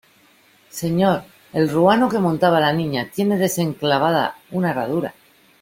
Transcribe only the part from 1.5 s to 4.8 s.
el ruano que montaba la Niña tiene desenclavada una